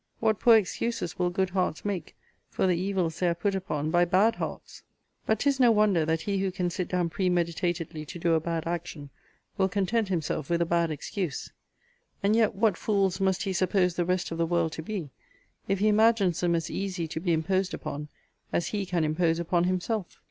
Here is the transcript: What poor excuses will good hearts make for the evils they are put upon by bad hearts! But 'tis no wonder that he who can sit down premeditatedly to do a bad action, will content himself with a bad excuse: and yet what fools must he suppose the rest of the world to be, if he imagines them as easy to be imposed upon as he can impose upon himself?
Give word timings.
What 0.19 0.39
poor 0.39 0.55
excuses 0.57 1.19
will 1.19 1.29
good 1.29 1.51
hearts 1.51 1.85
make 1.85 2.15
for 2.49 2.65
the 2.65 2.73
evils 2.75 3.19
they 3.19 3.29
are 3.29 3.35
put 3.35 3.53
upon 3.53 3.91
by 3.91 4.03
bad 4.03 4.37
hearts! 4.37 4.81
But 5.27 5.39
'tis 5.41 5.59
no 5.59 5.69
wonder 5.71 6.05
that 6.07 6.21
he 6.21 6.39
who 6.39 6.51
can 6.51 6.71
sit 6.71 6.87
down 6.87 7.11
premeditatedly 7.11 8.07
to 8.07 8.17
do 8.17 8.33
a 8.33 8.39
bad 8.39 8.65
action, 8.65 9.11
will 9.59 9.69
content 9.69 10.07
himself 10.07 10.49
with 10.49 10.59
a 10.63 10.65
bad 10.65 10.89
excuse: 10.89 11.51
and 12.23 12.35
yet 12.35 12.55
what 12.55 12.77
fools 12.77 13.21
must 13.21 13.43
he 13.43 13.53
suppose 13.53 13.93
the 13.95 14.03
rest 14.03 14.31
of 14.31 14.39
the 14.39 14.47
world 14.47 14.71
to 14.71 14.81
be, 14.81 15.11
if 15.67 15.77
he 15.77 15.89
imagines 15.89 16.39
them 16.39 16.55
as 16.55 16.71
easy 16.71 17.07
to 17.07 17.19
be 17.19 17.31
imposed 17.31 17.71
upon 17.71 18.09
as 18.51 18.69
he 18.69 18.87
can 18.87 19.03
impose 19.03 19.37
upon 19.37 19.65
himself? 19.65 20.17